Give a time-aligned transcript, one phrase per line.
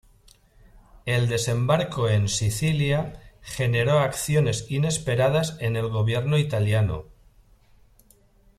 [1.05, 7.05] El desembarco en Sicilia generó acciones inesperadas en el gobierno italiano.